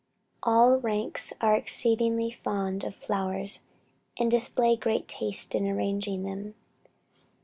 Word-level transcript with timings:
All 0.41 0.77
ranks 0.77 1.31
are 1.41 1.55
exceedingly 1.55 2.31
fond 2.31 2.83
of 2.83 2.95
flowers, 2.95 3.61
and 4.19 4.31
display 4.31 4.75
great 4.75 5.07
taste 5.07 5.53
in 5.53 5.67
arranging 5.67 6.23
them. 6.23 6.55